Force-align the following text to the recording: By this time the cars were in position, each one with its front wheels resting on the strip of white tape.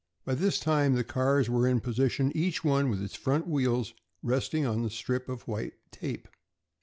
By 0.25 0.33
this 0.33 0.59
time 0.59 0.95
the 0.95 1.03
cars 1.03 1.47
were 1.47 1.67
in 1.67 1.79
position, 1.79 2.31
each 2.35 2.63
one 2.63 2.89
with 2.89 3.03
its 3.03 3.13
front 3.13 3.45
wheels 3.45 3.93
resting 4.23 4.65
on 4.65 4.81
the 4.81 4.89
strip 4.89 5.29
of 5.29 5.47
white 5.47 5.73
tape. 5.91 6.27